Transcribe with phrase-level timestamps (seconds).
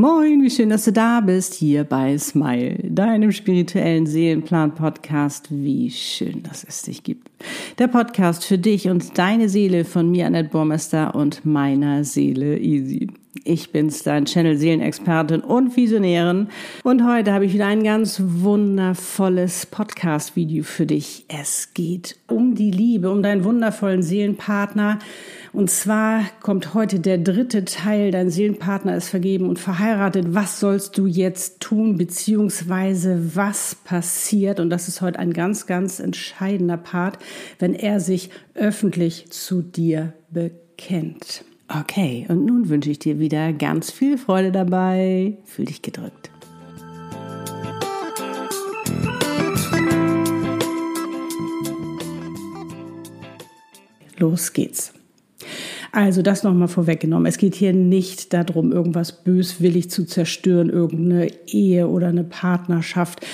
[0.00, 5.48] Moin, wie schön, dass du da bist, hier bei Smile, deinem spirituellen Seelenplan-Podcast.
[5.50, 7.30] Wie schön, dass es dich gibt.
[7.78, 13.08] Der Podcast für dich und deine Seele von mir, Annette Bormester und meiner Seele Easy.
[13.44, 16.48] Ich bin's, dein Channel Seelenexpertin und Visionärin.
[16.82, 21.26] Und heute habe ich wieder ein ganz wundervolles Podcast-Video für dich.
[21.28, 24.98] Es geht um die Liebe, um deinen wundervollen Seelenpartner.
[25.52, 28.12] Und zwar kommt heute der dritte Teil.
[28.12, 30.26] Dein Seelenpartner ist vergeben und verheiratet.
[30.28, 34.60] Was sollst du jetzt tun, beziehungsweise was passiert?
[34.60, 37.18] Und das ist heute ein ganz, ganz entscheidender Part,
[37.58, 41.44] wenn er sich öffentlich zu dir bekennt.
[41.68, 45.36] Okay, und nun wünsche ich dir wieder ganz viel Freude dabei.
[45.44, 46.30] Fühl dich gedrückt.
[54.16, 54.92] Los geht's.
[55.92, 57.26] Also das nochmal vorweggenommen.
[57.26, 63.26] Es geht hier nicht darum, irgendwas böswillig zu zerstören, irgendeine Ehe oder eine Partnerschaft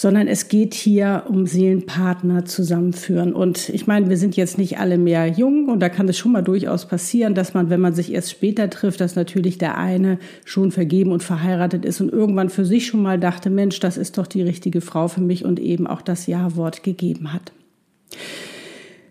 [0.00, 3.34] sondern es geht hier um Seelenpartner zusammenführen.
[3.34, 6.32] Und ich meine, wir sind jetzt nicht alle mehr jung und da kann es schon
[6.32, 10.18] mal durchaus passieren, dass man, wenn man sich erst später trifft, dass natürlich der eine
[10.46, 14.16] schon vergeben und verheiratet ist und irgendwann für sich schon mal dachte, Mensch, das ist
[14.16, 17.52] doch die richtige Frau für mich und eben auch das Ja-Wort gegeben hat.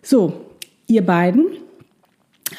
[0.02, 0.34] So,
[0.88, 1.46] ihr beiden,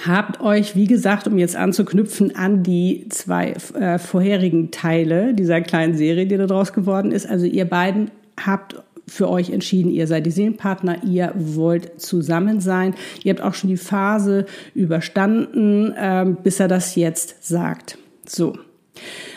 [0.06, 5.96] habt euch, wie gesagt, um jetzt anzuknüpfen an die zwei äh, vorherigen Teile dieser kleinen
[5.96, 10.24] Serie, die da draus geworden ist, also ihr beiden habt für euch entschieden, ihr seid
[10.24, 12.94] die Seelenpartner, ihr wollt zusammen sein.
[13.24, 17.98] Ihr habt auch schon die Phase überstanden, äh, bis er das jetzt sagt.
[18.24, 18.56] So.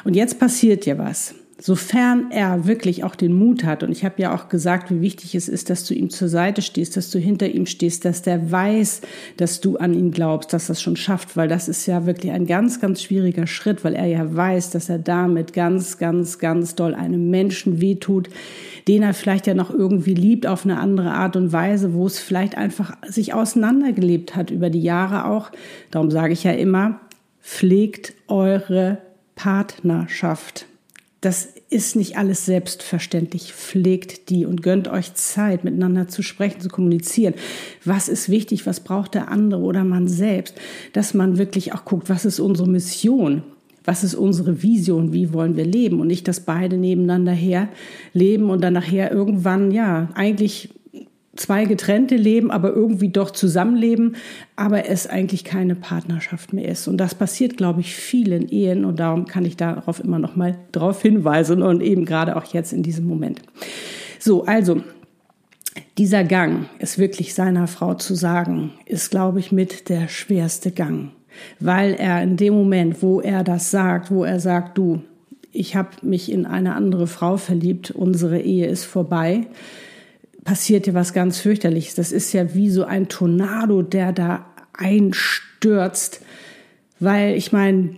[0.03, 4.21] Und jetzt passiert ja was sofern er wirklich auch den Mut hat, und ich habe
[4.21, 7.19] ja auch gesagt, wie wichtig es ist, dass du ihm zur Seite stehst, dass du
[7.19, 8.99] hinter ihm stehst, dass der weiß,
[9.37, 12.47] dass du an ihn glaubst, dass das schon schafft, weil das ist ja wirklich ein
[12.47, 16.93] ganz, ganz schwieriger Schritt, weil er ja weiß, dass er damit ganz, ganz, ganz doll
[16.93, 18.27] einem Menschen wehtut,
[18.89, 22.19] den er vielleicht ja noch irgendwie liebt auf eine andere Art und Weise, wo es
[22.19, 25.49] vielleicht einfach sich auseinandergelebt hat über die Jahre auch.
[25.91, 26.99] Darum sage ich ja immer,
[27.41, 28.97] pflegt eure
[29.35, 30.67] Partnerschaft.
[31.23, 33.53] Das ist nicht alles selbstverständlich.
[33.53, 37.33] Pflegt die und gönnt euch Zeit, miteinander zu sprechen, zu kommunizieren.
[37.85, 38.65] Was ist wichtig?
[38.65, 40.53] Was braucht der andere oder man selbst?
[40.91, 43.43] Dass man wirklich auch guckt, was ist unsere Mission?
[43.85, 45.13] Was ist unsere Vision?
[45.13, 46.01] Wie wollen wir leben?
[46.01, 47.69] Und nicht, dass beide nebeneinander her
[48.11, 50.71] leben und dann nachher irgendwann, ja, eigentlich
[51.35, 54.15] zwei getrennte Leben, aber irgendwie doch zusammenleben,
[54.55, 56.87] aber es eigentlich keine Partnerschaft mehr ist.
[56.87, 60.57] Und das passiert, glaube ich, vielen Ehen und darum kann ich darauf immer noch mal
[60.71, 63.41] drauf hinweisen und eben gerade auch jetzt in diesem Moment.
[64.19, 64.83] So, also
[65.97, 71.11] dieser Gang, es wirklich seiner Frau zu sagen, ist, glaube ich, mit der schwerste Gang,
[71.59, 75.01] weil er in dem Moment, wo er das sagt, wo er sagt, du,
[75.51, 79.47] ich habe mich in eine andere Frau verliebt, unsere Ehe ist vorbei,
[80.43, 81.95] passiert ja was ganz fürchterliches.
[81.95, 86.21] Das ist ja wie so ein Tornado, der da einstürzt,
[86.99, 87.95] weil ich meine,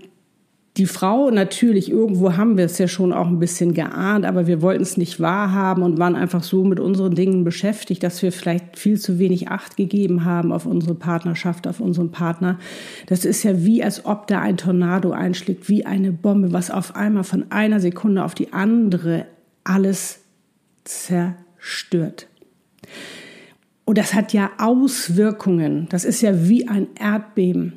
[0.77, 4.61] die Frau, natürlich, irgendwo haben wir es ja schon auch ein bisschen geahnt, aber wir
[4.61, 8.77] wollten es nicht wahrhaben und waren einfach so mit unseren Dingen beschäftigt, dass wir vielleicht
[8.77, 12.59] viel zu wenig Acht gegeben haben auf unsere Partnerschaft, auf unseren Partner.
[13.07, 16.93] Das ist ja wie, als ob da ein Tornado einschlägt, wie eine Bombe, was auf
[16.93, 19.27] einmal von einer Sekunde auf die andere
[19.63, 20.19] alles
[20.83, 22.27] zerstört.
[23.85, 25.87] Und das hat ja Auswirkungen.
[25.89, 27.73] Das ist ja wie ein Erdbeben.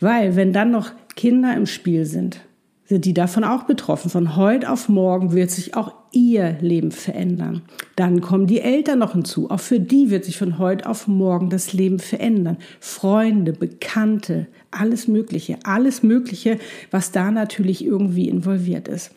[0.00, 2.40] Weil wenn dann noch Kinder im Spiel sind,
[2.86, 4.10] sind die davon auch betroffen.
[4.10, 7.62] Von heute auf morgen wird sich auch ihr Leben verändern.
[7.96, 9.50] Dann kommen die Eltern noch hinzu.
[9.50, 12.58] Auch für die wird sich von heute auf morgen das Leben verändern.
[12.80, 15.58] Freunde, Bekannte, alles Mögliche.
[15.64, 16.58] Alles Mögliche,
[16.90, 19.12] was da natürlich irgendwie involviert ist.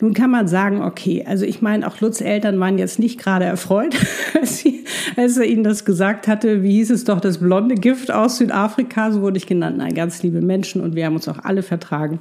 [0.00, 3.44] Nun kann man sagen, okay, also ich meine, auch Lutz Eltern waren jetzt nicht gerade
[3.44, 3.94] erfreut,
[4.40, 4.84] als, sie,
[5.16, 6.62] als er ihnen das gesagt hatte.
[6.62, 9.78] Wie hieß es doch, das blonde Gift aus Südafrika, so wurde ich genannt.
[9.78, 12.20] Nein, ganz liebe Menschen und wir haben uns auch alle vertragen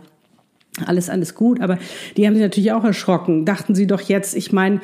[0.88, 1.78] alles, alles gut, aber
[2.18, 3.46] die haben sich natürlich auch erschrocken.
[3.46, 4.82] Dachten sie doch jetzt, ich meine,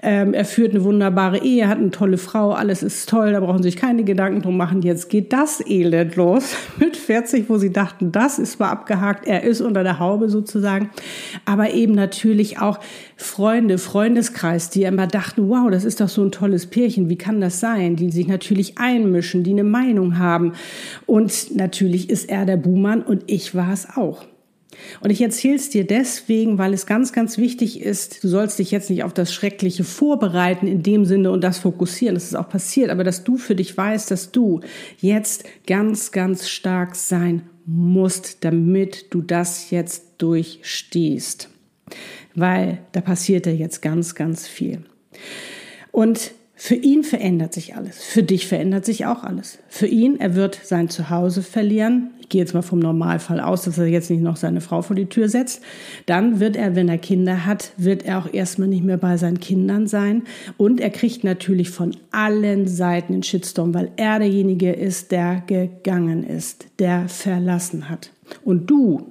[0.00, 3.60] ähm, er führt eine wunderbare Ehe, hat eine tolle Frau, alles ist toll, da brauchen
[3.60, 4.82] sie sich keine Gedanken drum machen.
[4.82, 9.42] Jetzt geht das Elend los mit 40, wo sie dachten, das ist mal abgehakt, er
[9.42, 10.90] ist unter der Haube sozusagen.
[11.44, 12.78] Aber eben natürlich auch
[13.16, 17.40] Freunde, Freundeskreis, die immer dachten, wow, das ist doch so ein tolles Pärchen, wie kann
[17.40, 17.96] das sein?
[17.96, 20.52] Die sich natürlich einmischen, die eine Meinung haben.
[21.06, 24.24] Und natürlich ist er der Buhmann und ich war es auch.
[25.00, 28.70] Und ich erzähle es dir deswegen, weil es ganz, ganz wichtig ist, du sollst dich
[28.70, 32.48] jetzt nicht auf das Schreckliche vorbereiten in dem Sinne und das fokussieren, das ist auch
[32.48, 34.60] passiert, aber dass du für dich weißt, dass du
[34.98, 41.48] jetzt ganz, ganz stark sein musst, damit du das jetzt durchstehst.
[42.34, 44.82] Weil da passiert ja jetzt ganz, ganz viel.
[45.90, 46.32] Und
[46.64, 48.04] für ihn verändert sich alles.
[48.04, 49.58] Für dich verändert sich auch alles.
[49.68, 52.10] Für ihn, er wird sein Zuhause verlieren.
[52.20, 54.94] Ich gehe jetzt mal vom Normalfall aus, dass er jetzt nicht noch seine Frau vor
[54.94, 55.60] die Tür setzt.
[56.06, 59.40] Dann wird er, wenn er Kinder hat, wird er auch erstmal nicht mehr bei seinen
[59.40, 60.22] Kindern sein.
[60.56, 66.22] Und er kriegt natürlich von allen Seiten den Shitstorm, weil er derjenige ist, der gegangen
[66.22, 68.12] ist, der verlassen hat.
[68.44, 69.08] Und du,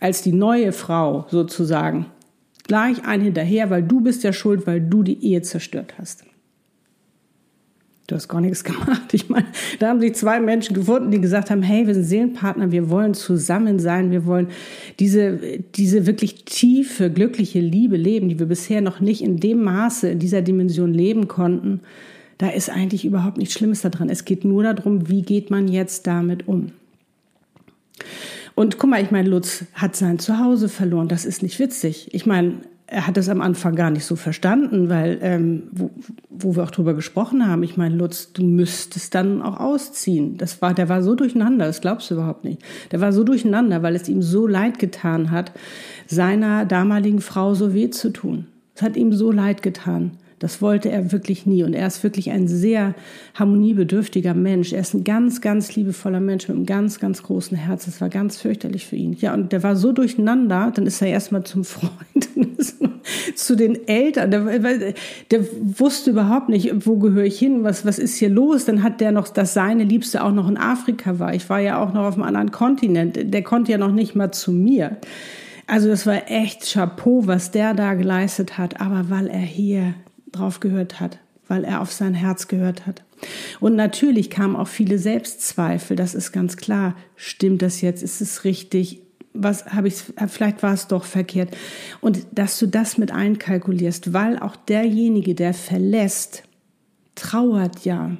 [0.00, 2.06] als die neue Frau sozusagen,
[2.64, 6.24] gleich ein hinterher, weil du bist ja schuld, weil du die Ehe zerstört hast.
[8.06, 9.12] Du hast gar nichts gemacht.
[9.12, 9.46] Ich meine,
[9.78, 13.14] da haben sich zwei Menschen gefunden, die gesagt haben, hey, wir sind Seelenpartner, wir wollen
[13.14, 14.48] zusammen sein, wir wollen
[14.98, 20.10] diese, diese wirklich tiefe, glückliche Liebe leben, die wir bisher noch nicht in dem Maße,
[20.10, 21.80] in dieser Dimension leben konnten.
[22.38, 24.10] Da ist eigentlich überhaupt nichts Schlimmes daran.
[24.10, 26.72] Es geht nur darum, wie geht man jetzt damit um.
[28.56, 31.08] Und guck mal, ich meine, Lutz hat sein Zuhause verloren.
[31.08, 32.08] Das ist nicht witzig.
[32.12, 32.54] Ich meine,
[32.86, 35.90] er hat das am Anfang gar nicht so verstanden, weil, ähm, wo,
[36.28, 40.36] wo wir auch drüber gesprochen haben, ich meine, Lutz, du müsstest dann auch ausziehen.
[40.36, 42.60] Das war, der war so durcheinander, das glaubst du überhaupt nicht.
[42.92, 45.52] Der war so durcheinander, weil es ihm so leid getan hat,
[46.06, 48.46] seiner damaligen Frau so weh zu tun.
[48.74, 50.12] Es hat ihm so leid getan.
[50.44, 51.62] Das wollte er wirklich nie.
[51.62, 52.94] Und er ist wirklich ein sehr
[53.34, 54.74] harmoniebedürftiger Mensch.
[54.74, 57.86] Er ist ein ganz, ganz liebevoller Mensch mit einem ganz, ganz großen Herz.
[57.86, 59.14] Das war ganz fürchterlich für ihn.
[59.14, 62.28] Ja, und der war so durcheinander, dann ist er erstmal zum Freund,
[63.34, 64.30] zu den Eltern.
[64.30, 64.94] Der,
[65.30, 68.64] der, wusste überhaupt nicht, wo gehöre ich hin, was, was ist hier los.
[68.64, 71.34] Dann hat der noch, dass seine Liebste auch noch in Afrika war.
[71.34, 73.18] Ich war ja auch noch auf einem anderen Kontinent.
[73.22, 74.96] Der konnte ja noch nicht mal zu mir.
[75.66, 78.80] Also das war echt Chapeau, was der da geleistet hat.
[78.80, 79.94] Aber weil er hier
[80.32, 81.18] drauf gehört hat,
[81.48, 83.02] weil er auf sein Herz gehört hat.
[83.60, 86.94] Und natürlich kamen auch viele Selbstzweifel, das ist ganz klar.
[87.16, 88.02] Stimmt das jetzt?
[88.02, 89.03] Ist es richtig?
[89.34, 89.96] Was habe ich,
[90.28, 91.56] vielleicht war es doch verkehrt.
[92.00, 96.44] Und dass du das mit einkalkulierst, weil auch derjenige, der verlässt,
[97.14, 98.16] trauert ja.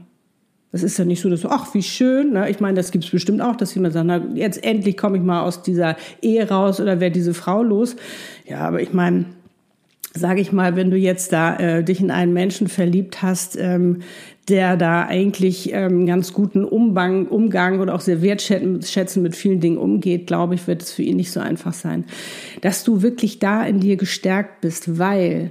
[0.72, 2.32] Das ist ja nicht so, dass du, ach, wie schön.
[2.32, 2.50] Ne?
[2.50, 5.22] Ich meine, das gibt es bestimmt auch, dass jemand sagt, na, jetzt endlich komme ich
[5.22, 7.94] mal aus dieser Ehe raus oder werde diese Frau los.
[8.44, 9.26] Ja, aber ich meine,
[10.14, 14.00] sage ich mal, wenn du jetzt da äh, dich in einen Menschen verliebt hast, ähm,
[14.48, 19.78] der da eigentlich ähm, ganz guten Umgang, Umgang oder auch sehr wertschätzen mit vielen Dingen
[19.78, 22.04] umgeht, glaube ich, wird es für ihn nicht so einfach sein.
[22.60, 25.50] Dass du wirklich da in dir gestärkt bist, weil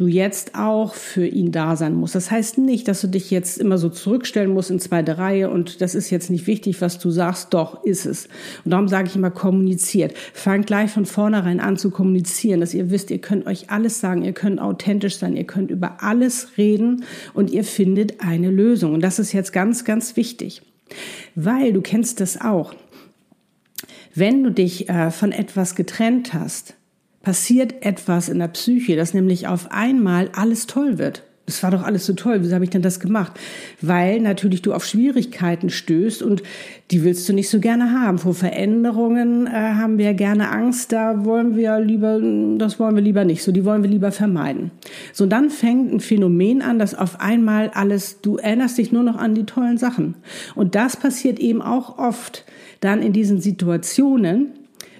[0.00, 2.14] du jetzt auch für ihn da sein musst.
[2.14, 5.82] Das heißt nicht, dass du dich jetzt immer so zurückstellen musst in zweite Reihe und
[5.82, 7.52] das ist jetzt nicht wichtig, was du sagst.
[7.52, 8.26] Doch, ist es.
[8.64, 10.14] Und darum sage ich immer, kommuniziert.
[10.32, 14.22] Fangt gleich von vornherein an zu kommunizieren, dass ihr wisst, ihr könnt euch alles sagen,
[14.22, 17.04] ihr könnt authentisch sein, ihr könnt über alles reden
[17.34, 18.94] und ihr findet eine Lösung.
[18.94, 20.62] Und das ist jetzt ganz, ganz wichtig.
[21.34, 22.74] Weil du kennst das auch.
[24.14, 26.74] Wenn du dich äh, von etwas getrennt hast,
[27.22, 31.22] passiert etwas in der Psyche, dass nämlich auf einmal alles toll wird.
[31.50, 32.38] Das war doch alles so toll.
[32.42, 33.32] Wieso habe ich denn das gemacht?
[33.80, 36.44] Weil natürlich du auf Schwierigkeiten stößt und
[36.92, 38.18] die willst du nicht so gerne haben.
[38.18, 40.92] Vor Veränderungen äh, haben wir gerne Angst.
[40.92, 42.20] Da wollen wir lieber,
[42.56, 43.42] das wollen wir lieber nicht.
[43.42, 44.70] So, die wollen wir lieber vermeiden.
[45.12, 49.02] So, und dann fängt ein Phänomen an, dass auf einmal alles, du erinnerst dich nur
[49.02, 50.14] noch an die tollen Sachen.
[50.54, 52.44] Und das passiert eben auch oft
[52.78, 54.52] dann in diesen Situationen,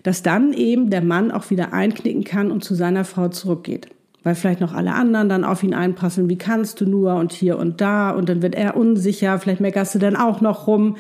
[0.03, 3.89] dass dann eben der Mann auch wieder einknicken kann und zu seiner Frau zurückgeht.
[4.23, 7.59] Weil vielleicht noch alle anderen dann auf ihn einpassen, wie kannst du nur und hier
[7.59, 10.97] und da und dann wird er unsicher, vielleicht meckerst du dann auch noch rum.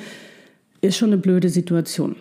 [0.81, 2.17] Ist schon eine blöde Situation.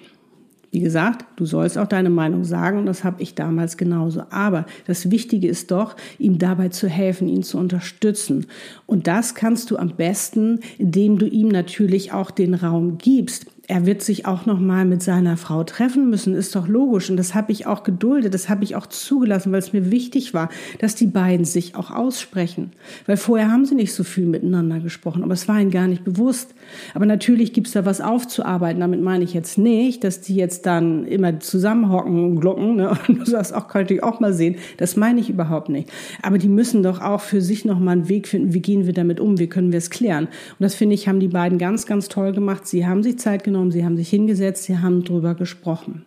[0.71, 4.23] Wie gesagt, du sollst auch deine Meinung sagen und das habe ich damals genauso.
[4.29, 8.45] Aber das Wichtige ist doch, ihm dabei zu helfen, ihn zu unterstützen.
[8.85, 13.85] Und das kannst du am besten, indem du ihm natürlich auch den Raum gibst er
[13.85, 17.35] wird sich auch noch mal mit seiner Frau treffen müssen, ist doch logisch und das
[17.35, 20.49] habe ich auch geduldet, das habe ich auch zugelassen, weil es mir wichtig war,
[20.79, 22.71] dass die beiden sich auch aussprechen,
[23.05, 26.03] weil vorher haben sie nicht so viel miteinander gesprochen, aber es war ihnen gar nicht
[26.03, 26.55] bewusst.
[26.95, 28.79] Aber natürlich gibt es da was aufzuarbeiten.
[28.79, 32.97] Damit meine ich jetzt nicht, dass die jetzt dann immer zusammenhocken und glucken ne?
[33.07, 34.55] und du sagst, auch könnte ich auch mal sehen.
[34.77, 35.91] Das meine ich überhaupt nicht.
[36.23, 38.53] Aber die müssen doch auch für sich noch mal einen Weg finden.
[38.53, 39.37] Wie gehen wir damit um?
[39.37, 40.25] Wie können wir es klären?
[40.25, 42.67] Und das finde ich haben die beiden ganz, ganz toll gemacht.
[42.67, 46.05] Sie haben sich Zeit genommen genommen, sie haben sich hingesetzt, sie haben drüber gesprochen.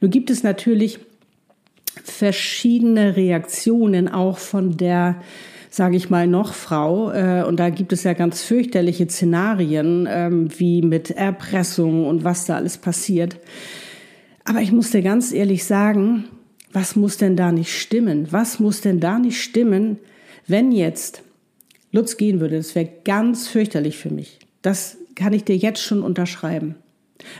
[0.00, 1.00] Nun gibt es natürlich
[2.04, 5.16] verschiedene Reaktionen auch von der
[5.70, 7.12] sage ich mal, noch Frau.
[7.12, 12.46] Äh, und da gibt es ja ganz fürchterliche Szenarien, ähm, wie mit Erpressung und was
[12.46, 13.36] da alles passiert.
[14.44, 16.24] Aber ich muss dir ganz ehrlich sagen,
[16.72, 18.28] was muss denn da nicht stimmen?
[18.30, 19.98] Was muss denn da nicht stimmen,
[20.46, 21.22] wenn jetzt
[21.92, 22.56] Lutz gehen würde?
[22.56, 24.38] Das wäre ganz fürchterlich für mich.
[24.62, 26.76] Das kann ich dir jetzt schon unterschreiben.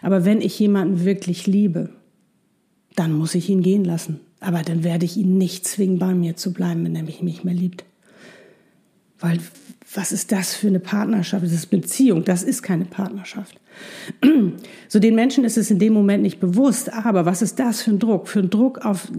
[0.03, 1.91] Aber wenn ich jemanden wirklich liebe,
[2.97, 4.21] dann muss ich ihn gehen lassen.
[4.41, 7.45] Aber dann werde ich ihn nicht zwingen, bei mir zu bleiben, wenn er mich nicht
[7.45, 7.85] mehr liebt.
[9.21, 9.39] Weil
[9.95, 11.45] was ist das für eine Partnerschaft?
[11.45, 13.59] Das ist Beziehung, das ist keine Partnerschaft.
[14.89, 17.93] So den Menschen ist es in dem Moment nicht bewusst, aber was ist das für
[17.93, 18.29] ein Druck?
[18.29, 19.11] Für ein Druck auf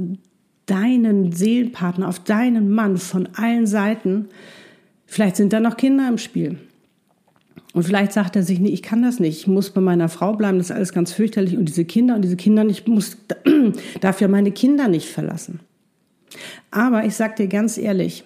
[0.65, 4.27] deinen Seelenpartner, auf deinen Mann von allen Seiten.
[5.05, 6.59] Vielleicht sind da noch Kinder im Spiel.
[7.74, 10.34] Und vielleicht sagt er sich, nee, ich kann das nicht, ich muss bei meiner Frau
[10.34, 11.56] bleiben, das ist alles ganz fürchterlich.
[11.56, 13.18] Und diese Kinder und diese Kinder, ich muss,
[14.01, 15.60] darf ja meine Kinder nicht verlassen.
[16.72, 18.24] Aber ich sag dir ganz ehrlich,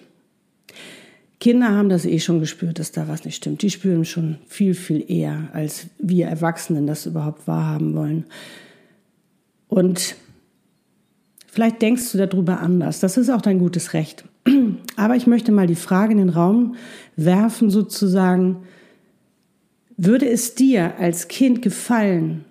[1.40, 3.60] Kinder haben das eh schon gespürt, dass da was nicht stimmt.
[3.60, 8.24] Die spüren schon viel, viel eher, als wir Erwachsenen das überhaupt wahrhaben wollen.
[9.68, 10.16] Und
[11.46, 13.00] vielleicht denkst du darüber anders.
[13.00, 14.24] Das ist auch dein gutes Recht.
[14.96, 16.76] Aber ich möchte mal die Frage in den Raum
[17.16, 18.62] werfen, sozusagen,
[19.96, 22.44] würde es dir als Kind gefallen,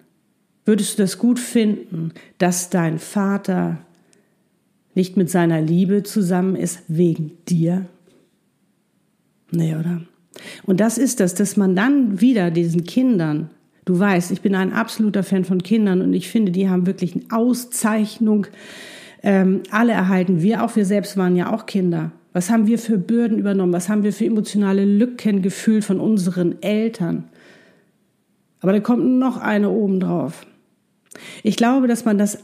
[0.66, 3.80] würdest du das gut finden, dass dein Vater
[4.96, 7.86] nicht mit seiner Liebe zusammen ist wegen dir?
[9.52, 10.02] Nee, oder?
[10.66, 13.50] Und das ist das, dass man dann wieder diesen Kindern,
[13.86, 17.16] du weißt, ich bin ein absoluter Fan von Kindern und ich finde, die haben wirklich
[17.16, 18.48] eine Auszeichnung
[19.22, 20.42] ähm, alle erhalten.
[20.42, 22.12] Wir auch, wir selbst waren ja auch Kinder.
[22.34, 23.74] Was haben wir für Bürden übernommen?
[23.74, 27.26] Was haben wir für emotionale Lücken gefühlt von unseren Eltern?
[28.64, 30.48] Aber da kommt noch eine obendrauf.
[31.44, 32.40] Ich glaube, dass man das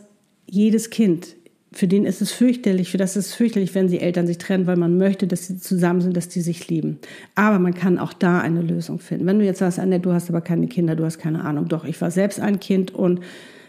[0.46, 1.36] jedes Kind
[1.72, 4.66] für den ist es fürchterlich, für das ist es fürchterlich, wenn sie Eltern sich trennen,
[4.66, 6.98] weil man möchte, dass sie zusammen sind, dass die sich lieben.
[7.36, 9.28] Aber man kann auch da eine Lösung finden.
[9.28, 11.68] Wenn du jetzt sagst, Annette, du hast aber keine Kinder, du hast keine Ahnung.
[11.68, 13.20] Doch, ich war selbst ein Kind und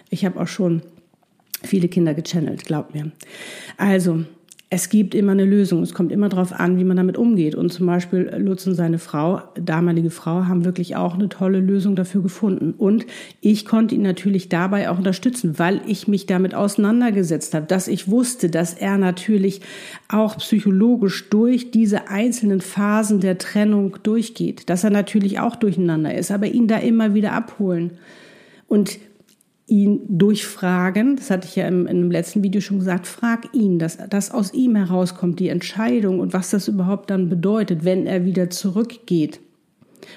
[0.08, 0.82] ich habe auch schon
[1.62, 3.12] viele Kinder gechannelt, glaub mir.
[3.76, 4.24] Also,
[4.72, 5.82] es gibt immer eine Lösung.
[5.82, 7.56] Es kommt immer darauf an, wie man damit umgeht.
[7.56, 11.96] Und zum Beispiel Lutz und seine Frau, damalige Frau, haben wirklich auch eine tolle Lösung
[11.96, 12.74] dafür gefunden.
[12.78, 13.04] Und
[13.40, 18.08] ich konnte ihn natürlich dabei auch unterstützen, weil ich mich damit auseinandergesetzt habe, dass ich
[18.08, 19.60] wusste, dass er natürlich
[20.08, 26.30] auch psychologisch durch diese einzelnen Phasen der Trennung durchgeht, dass er natürlich auch durcheinander ist,
[26.30, 27.98] aber ihn da immer wieder abholen.
[28.68, 29.00] Und
[29.70, 33.98] ihn durchfragen, das hatte ich ja im, im letzten Video schon gesagt, frag ihn, dass
[34.10, 38.50] das aus ihm herauskommt, die Entscheidung und was das überhaupt dann bedeutet, wenn er wieder
[38.50, 39.40] zurückgeht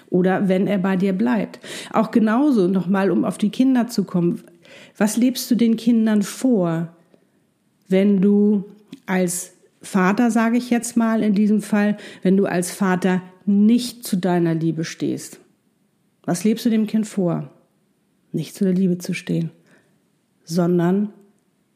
[0.10, 1.60] oder wenn er bei dir bleibt.
[1.91, 4.41] Auch genauso nochmal, um auf die Kinder zu kommen.
[4.98, 6.89] Was lebst du den Kindern vor,
[7.88, 8.65] wenn du
[9.05, 14.17] als Vater, sage ich jetzt mal in diesem Fall, wenn du als Vater nicht zu
[14.17, 15.39] deiner Liebe stehst?
[16.25, 17.52] Was lebst du dem Kind vor?
[18.34, 19.52] Nicht zu der Liebe zu stehen,
[20.44, 21.10] sondern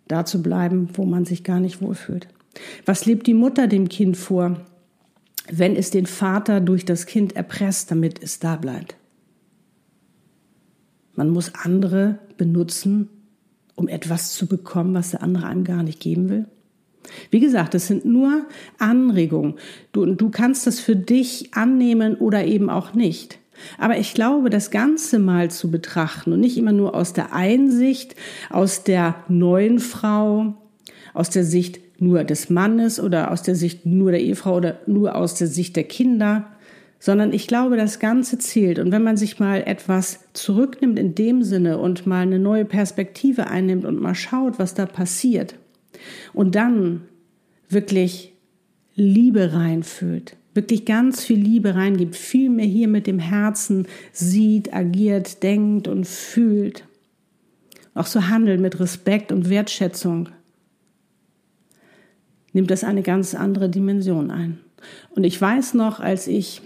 [0.08, 2.28] da zu bleiben, wo man sich gar nicht wohlfühlt.
[2.86, 4.66] Was lebt die Mutter dem Kind vor,
[5.50, 8.96] wenn es den Vater durch das Kind erpresst, damit es da bleibt?
[11.16, 13.10] Man muss andere benutzen,
[13.76, 16.46] um etwas zu bekommen, was der andere einem gar nicht geben will.
[17.32, 18.46] Wie gesagt, das sind nur
[18.80, 19.56] Anregungen.
[19.92, 23.40] Du, du kannst das für dich annehmen oder eben auch nicht.
[23.78, 28.16] Aber ich glaube, das Ganze mal zu betrachten und nicht immer nur aus der Einsicht,
[28.50, 30.56] aus der neuen Frau,
[31.14, 35.16] aus der Sicht nur des Mannes oder aus der Sicht nur der Ehefrau oder nur
[35.16, 36.48] aus der Sicht der Kinder,
[37.00, 38.80] sondern ich glaube, das Ganze zählt.
[38.80, 43.48] Und wenn man sich mal etwas zurücknimmt in dem Sinne und mal eine neue Perspektive
[43.48, 45.56] einnimmt und mal schaut, was da passiert
[46.34, 47.04] und dann
[47.70, 48.34] wirklich
[48.96, 55.42] Liebe reinfühlt, wirklich ganz viel Liebe reingibt, viel mehr hier mit dem Herzen sieht, agiert,
[55.44, 56.84] denkt und fühlt.
[57.94, 60.30] Auch so handelt mit Respekt und Wertschätzung,
[62.52, 64.60] nimmt das eine ganz andere Dimension ein.
[65.12, 66.62] Und ich weiß noch, als ich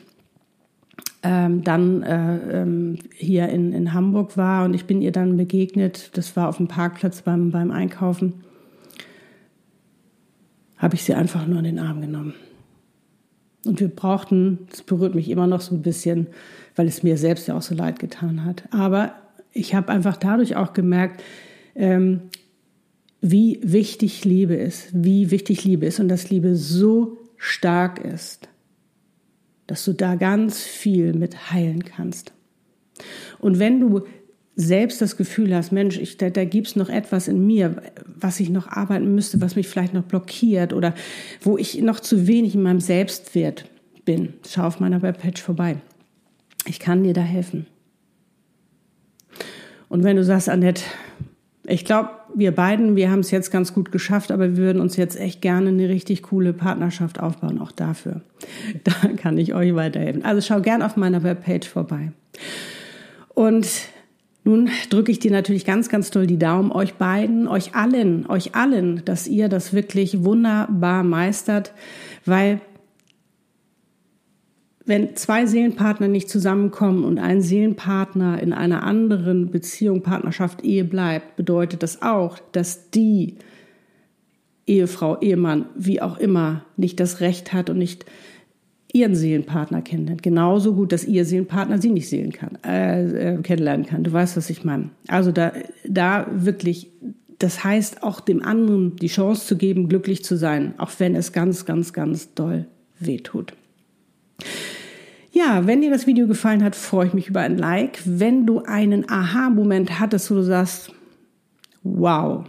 [1.24, 6.18] ähm, dann äh, ähm, hier in, in Hamburg war und ich bin ihr dann begegnet,
[6.18, 8.44] das war auf dem Parkplatz beim, beim Einkaufen,
[10.78, 12.34] habe ich sie einfach nur in den Arm genommen.
[13.66, 16.28] Und wir brauchten, das berührt mich immer noch so ein bisschen,
[16.76, 18.64] weil es mir selbst ja auch so leid getan hat.
[18.72, 19.14] Aber
[19.52, 21.22] ich habe einfach dadurch auch gemerkt,
[21.76, 22.22] ähm,
[23.22, 28.50] wie wichtig Liebe ist, wie wichtig Liebe ist und dass Liebe so stark ist,
[29.68, 32.34] dass du da ganz viel mit heilen kannst.
[33.40, 34.02] Und wenn du
[34.56, 38.40] selbst das Gefühl hast, Mensch, ich, da, da gibt es noch etwas in mir, was
[38.40, 40.94] ich noch arbeiten müsste, was mich vielleicht noch blockiert oder
[41.42, 43.66] wo ich noch zu wenig in meinem Selbstwert
[44.04, 45.78] bin, schau auf meiner Webpage vorbei.
[46.66, 47.66] Ich kann dir da helfen.
[49.90, 50.84] Und wenn du sagst, Annette,
[51.68, 54.98] Ich glaube, wir beiden, wir haben es jetzt ganz gut geschafft, aber wir würden uns
[54.98, 58.22] jetzt echt gerne eine richtig coole Partnerschaft aufbauen, auch dafür.
[58.84, 60.26] Da kann ich euch weiterhelfen.
[60.26, 62.12] Also schau gern auf meiner Webpage vorbei.
[63.30, 63.68] Und
[64.44, 68.56] nun drücke ich dir natürlich ganz, ganz doll die Daumen, euch beiden, euch allen, euch
[68.56, 71.74] allen, dass ihr das wirklich wunderbar meistert,
[72.26, 72.62] weil
[74.84, 81.36] wenn zwei Seelenpartner nicht zusammenkommen und ein Seelenpartner in einer anderen Beziehung, Partnerschaft, Ehe bleibt,
[81.36, 83.36] bedeutet das auch, dass die
[84.66, 88.06] Ehefrau, Ehemann, wie auch immer, nicht das Recht hat und nicht
[88.94, 90.24] ihren Seelenpartner kennenlernt.
[90.24, 94.04] Genauso gut, dass ihr Seelenpartner sie nicht sehen kann, äh, äh, kennenlernen kann.
[94.04, 94.90] Du weißt, was ich meine.
[95.08, 95.54] Also da,
[95.88, 96.90] da wirklich,
[97.40, 101.32] das heißt auch dem anderen die Chance zu geben, glücklich zu sein, auch wenn es
[101.32, 102.66] ganz, ganz, ganz doll
[103.00, 103.54] wehtut.
[105.32, 108.00] Ja, wenn dir das Video gefallen hat, freue ich mich über ein Like.
[108.04, 110.92] Wenn du einen Aha-Moment hattest, wo du sagst,
[111.84, 112.44] wow,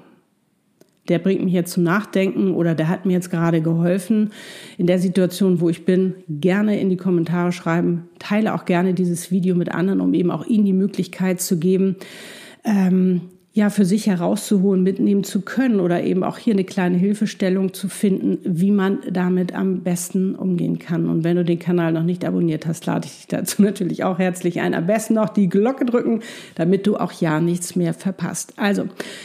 [1.09, 4.31] der bringt mich jetzt zum Nachdenken oder der hat mir jetzt gerade geholfen
[4.79, 8.09] in der Situation, wo ich bin, gerne in die Kommentare schreiben.
[8.19, 11.97] Teile auch gerne dieses Video mit anderen, um eben auch ihnen die Möglichkeit zu geben,
[12.65, 13.23] ähm,
[13.55, 17.89] ja, für sich herauszuholen, mitnehmen zu können oder eben auch hier eine kleine Hilfestellung zu
[17.89, 21.07] finden, wie man damit am besten umgehen kann.
[21.07, 24.19] Und wenn du den Kanal noch nicht abonniert hast, lade ich dich dazu natürlich auch
[24.19, 24.73] herzlich ein.
[24.73, 26.21] Am besten noch die Glocke drücken,
[26.55, 28.55] damit du auch ja nichts mehr verpasst.
[28.57, 28.85] Also,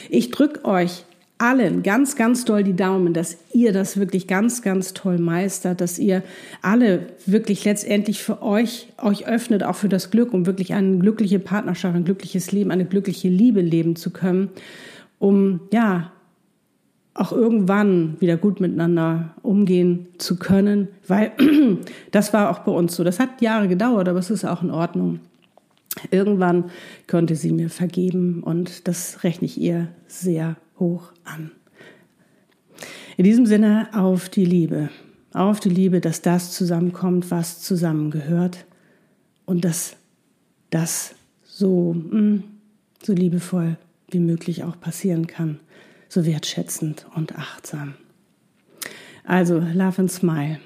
[0.09, 1.05] ich drücke euch
[1.37, 5.99] allen ganz, ganz doll die Daumen, dass ihr das wirklich ganz, ganz toll meistert, dass
[5.99, 6.23] ihr
[6.61, 11.39] alle wirklich letztendlich für euch, euch öffnet, auch für das Glück, um wirklich eine glückliche
[11.39, 14.49] Partnerschaft, ein glückliches Leben, eine glückliche Liebe leben zu können,
[15.19, 16.11] um, ja,
[17.13, 21.31] auch irgendwann wieder gut miteinander umgehen zu können, weil
[22.11, 23.03] das war auch bei uns so.
[23.03, 25.19] Das hat Jahre gedauert, aber es ist auch in Ordnung.
[26.11, 26.65] Irgendwann
[27.07, 31.51] konnte sie mir vergeben und das rechne ich ihr sehr hoch an.
[33.17, 34.89] In diesem Sinne auf die Liebe,
[35.33, 38.65] auf die Liebe, dass das zusammenkommt, was zusammengehört
[39.45, 39.95] und dass
[40.69, 42.43] das so, hm,
[43.01, 43.77] so liebevoll
[44.09, 45.59] wie möglich auch passieren kann,
[46.09, 47.95] so wertschätzend und achtsam.
[49.23, 50.59] Also, love and smile,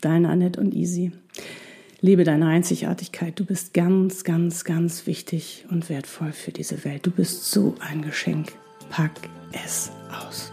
[0.00, 1.12] deine Annette und Easy.
[2.00, 3.40] Lebe deine Einzigartigkeit.
[3.40, 7.06] Du bist ganz, ganz, ganz wichtig und wertvoll für diese Welt.
[7.06, 8.52] Du bist so ein Geschenk.
[8.90, 10.50] Pack es aus.